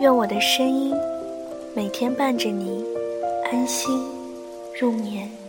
[0.00, 0.94] 愿我的声音
[1.76, 2.82] 每天伴着你
[3.52, 4.02] 安心
[4.80, 5.39] 入眠。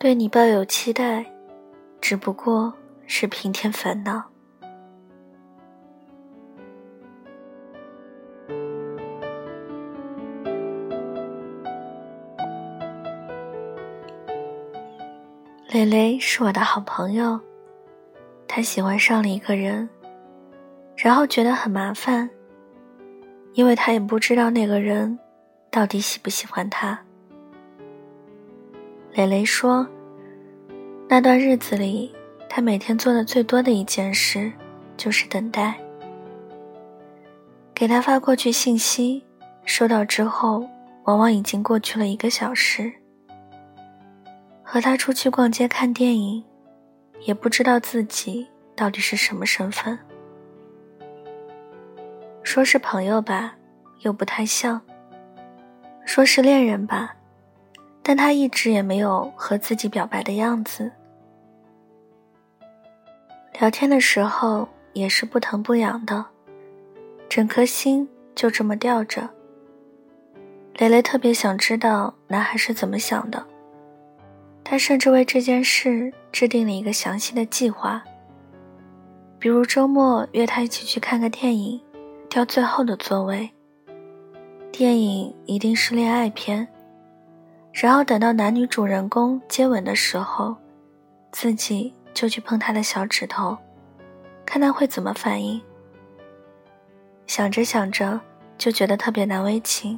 [0.00, 1.26] 对你抱有期待，
[2.00, 2.72] 只不过
[3.04, 4.22] 是平添烦恼。
[15.68, 17.38] 蕾蕾是我的好朋友，
[18.46, 19.88] 她喜欢上了一个人，
[20.96, 22.30] 然后觉得很麻烦，
[23.54, 25.18] 因为她也不知道那个人
[25.72, 27.07] 到底喜不喜欢她。
[29.12, 29.86] 蕾蕾说
[31.08, 32.14] ：“那段日子里，
[32.48, 34.52] 她每天做的最多的一件事，
[34.96, 35.74] 就是等待。
[37.74, 39.24] 给他发过去信息，
[39.64, 40.68] 收到之后，
[41.04, 42.92] 往往已经过去了一个小时。
[44.62, 46.44] 和他出去逛街看电影，
[47.22, 49.98] 也不知道自己到底是什么身份。
[52.42, 53.56] 说是朋友吧，
[54.00, 54.80] 又不太像；
[56.04, 57.14] 说是恋人吧。”
[58.08, 60.90] 但他一直也没有和自己表白的样子。
[63.60, 66.24] 聊天的时候也是不疼不痒的，
[67.28, 69.28] 整颗心就这么吊着。
[70.78, 73.46] 蕾蕾特别想知道男孩是怎么想的，
[74.64, 78.02] 他甚至为这件事制定了一个详细的计划，
[79.38, 81.78] 比如周末约他一起去看个电影，
[82.30, 83.50] 挑最后的座位。
[84.72, 86.66] 电影一定是恋爱片。
[87.80, 90.56] 然后等到男女主人公接吻的时候，
[91.30, 93.56] 自己就去碰他的小指头，
[94.44, 95.62] 看他会怎么反应。
[97.28, 98.20] 想着想着
[98.56, 99.96] 就觉得特别难为情。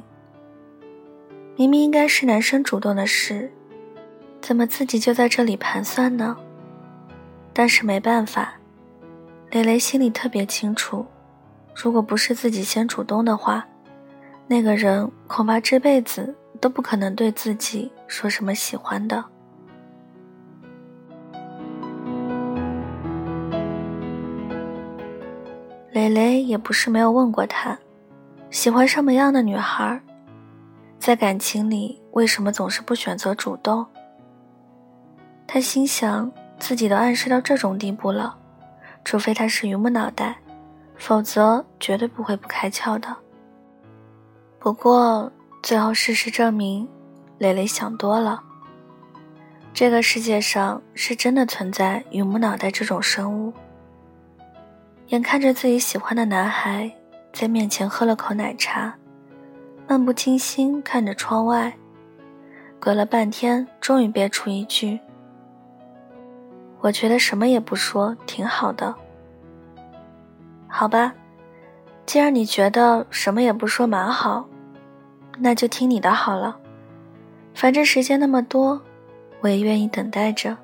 [1.55, 3.51] 明明应该是男生主动的事，
[4.41, 6.37] 怎么自己就在这里盘算呢？
[7.51, 8.53] 但是没办法，
[9.49, 11.03] 蕾蕾心里特别清楚，
[11.73, 13.67] 如果不是自己先主动的话，
[14.45, 16.35] 那个人恐怕这辈子。
[16.61, 19.25] 都不可能对自己说什么喜欢的。
[25.91, 27.77] 蕾蕾也不是没有问过他，
[28.51, 29.99] 喜欢什么样的女孩，
[30.99, 33.85] 在感情里为什么总是不选择主动？
[35.47, 38.37] 他心想，自己都暗示到这种地步了，
[39.03, 40.37] 除非他是榆木脑袋，
[40.95, 43.17] 否则绝对不会不开窍的。
[44.59, 45.31] 不过。
[45.63, 46.87] 最后，事实证明，
[47.37, 48.41] 蕾蕾想多了。
[49.73, 53.53] 这个世界上是真的存在榆木脑袋这种生物。
[55.07, 56.91] 眼看着自己喜欢的男孩
[57.31, 58.93] 在面前喝了口奶茶，
[59.87, 61.71] 漫不经心看着窗外，
[62.79, 64.99] 隔了半天，终于憋出一句
[66.81, 68.95] ：“我觉得什么也不说挺好的。”
[70.67, 71.13] 好吧，
[72.07, 74.47] 既然你觉得什么也不说蛮好。
[75.43, 76.55] 那就听你的好了，
[77.55, 78.79] 反正时间那么多，
[79.39, 80.55] 我也愿意等待着。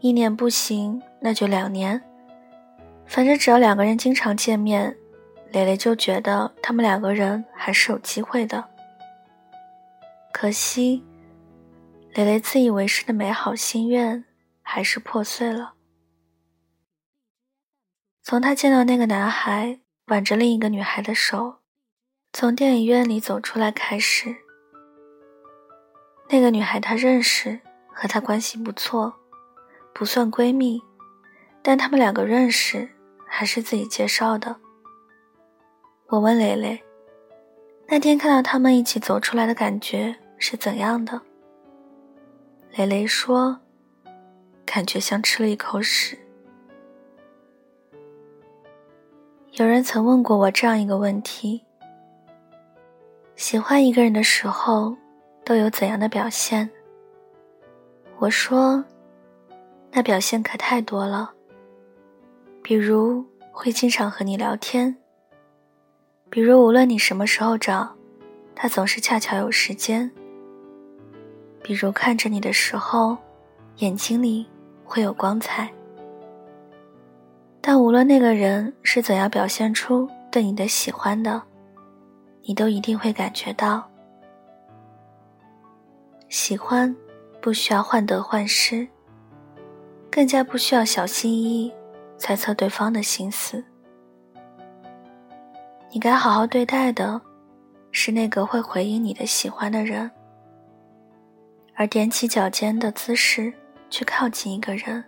[0.00, 2.02] 一年不行，那就两年。
[3.04, 4.96] 反正只要两个人经常见面，
[5.52, 8.64] 蕾蕾就觉得他们两个人还是有机会的。
[10.32, 11.04] 可惜，
[12.14, 14.24] 蕾蕾自以为是的美好心愿
[14.62, 15.74] 还是破碎了。
[18.22, 21.56] 从她见到那个男孩挽着另一个女孩的手。
[22.40, 24.32] 从电影院里走出来开始，
[26.28, 27.58] 那个女孩她认识，
[27.92, 29.12] 和她关系不错，
[29.92, 30.80] 不算闺蜜，
[31.62, 32.88] 但他们两个认识
[33.26, 34.54] 还是自己介绍的。
[36.06, 36.80] 我问蕾蕾，
[37.88, 41.20] 那天看到他们一起走出来的感觉是怎样的？
[42.76, 43.58] 蕾蕾说，
[44.64, 46.16] 感觉像吃了一口屎。
[49.54, 51.64] 有人曾问过我这样一个问题：
[53.38, 54.96] 喜欢一个人的时候，
[55.44, 56.68] 都有怎样的表现？
[58.18, 58.84] 我说，
[59.92, 61.30] 那表现可太多了。
[62.64, 64.96] 比如会经常和你聊天，
[66.28, 67.88] 比如无论你什么时候找，
[68.56, 70.10] 他总是恰巧有时间。
[71.62, 73.16] 比如看着你的时候，
[73.76, 74.48] 眼睛里
[74.84, 75.70] 会有光彩。
[77.60, 81.40] 但无论那个人是怎样表现出对你的喜欢的，
[82.48, 83.86] 你都一定会感觉到。
[86.30, 86.96] 喜欢
[87.42, 88.88] 不需要患得患失，
[90.10, 91.70] 更加不需要小心翼翼
[92.16, 93.62] 猜测对方的心思。
[95.90, 97.20] 你该好好对待的，
[97.92, 100.10] 是那个会回应你的喜欢的人，
[101.74, 103.52] 而踮起脚尖的姿势
[103.90, 105.04] 去靠近一个人。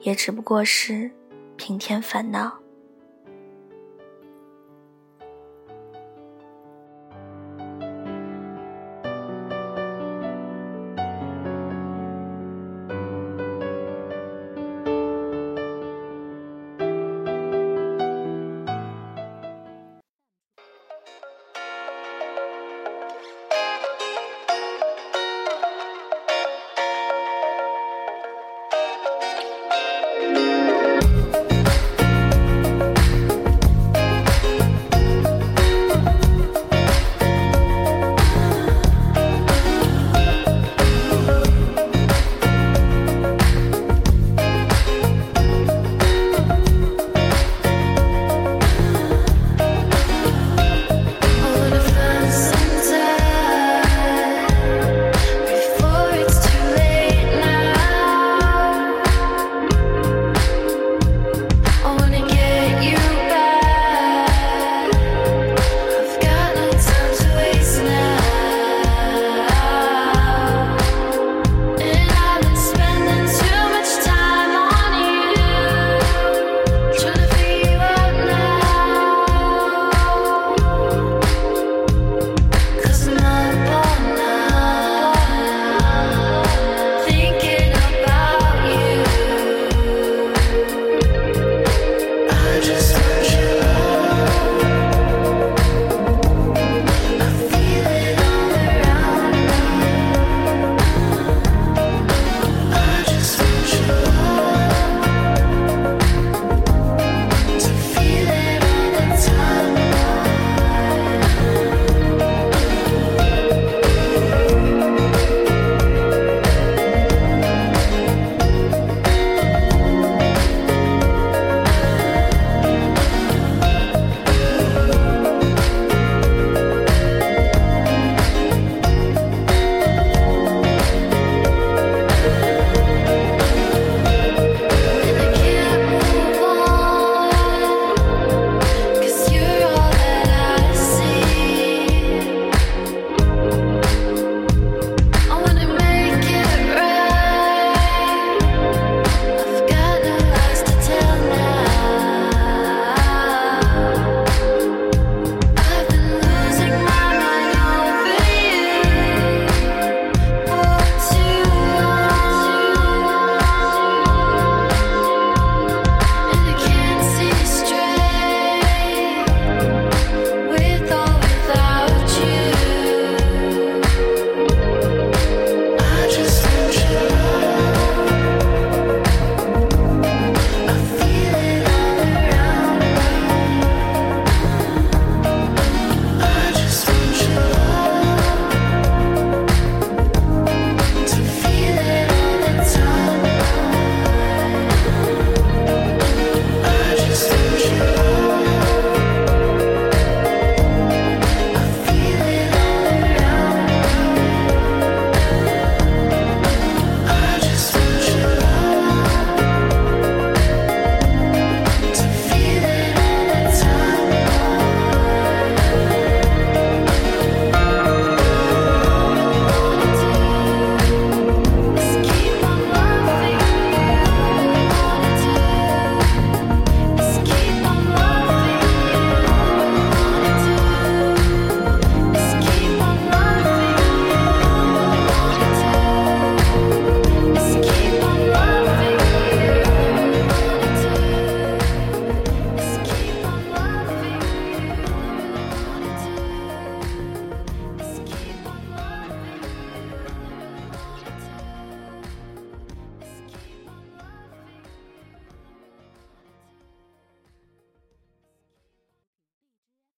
[0.00, 1.10] 也只不过是
[1.56, 2.61] 平添烦恼。